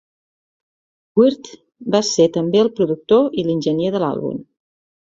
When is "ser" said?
2.09-2.27